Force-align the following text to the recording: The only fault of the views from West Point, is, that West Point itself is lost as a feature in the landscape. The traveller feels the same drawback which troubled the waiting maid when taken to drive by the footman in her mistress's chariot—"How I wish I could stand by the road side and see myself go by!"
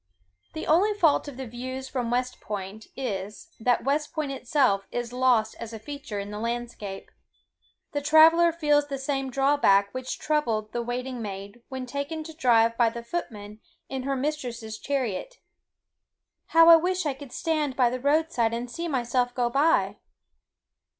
The 0.53 0.65
only 0.65 0.95
fault 0.95 1.27
of 1.27 1.37
the 1.37 1.45
views 1.45 1.87
from 1.87 2.09
West 2.09 2.39
Point, 2.41 2.87
is, 2.95 3.49
that 3.59 3.83
West 3.83 4.13
Point 4.13 4.31
itself 4.31 4.87
is 4.91 5.13
lost 5.13 5.55
as 5.59 5.73
a 5.73 5.79
feature 5.79 6.17
in 6.17 6.31
the 6.31 6.39
landscape. 6.39 7.11
The 7.91 8.01
traveller 8.01 8.51
feels 8.51 8.87
the 8.87 8.97
same 8.97 9.29
drawback 9.29 9.93
which 9.93 10.17
troubled 10.17 10.71
the 10.71 10.81
waiting 10.81 11.21
maid 11.21 11.61
when 11.69 11.85
taken 11.85 12.23
to 12.23 12.33
drive 12.33 12.75
by 12.77 12.89
the 12.89 13.03
footman 13.03 13.59
in 13.89 14.01
her 14.01 14.15
mistress's 14.15 14.79
chariot—"How 14.79 16.67
I 16.67 16.77
wish 16.77 17.05
I 17.05 17.13
could 17.13 17.31
stand 17.31 17.75
by 17.75 17.91
the 17.91 17.99
road 17.99 18.31
side 18.31 18.55
and 18.55 18.71
see 18.71 18.87
myself 18.87 19.35
go 19.35 19.51
by!" 19.51 19.97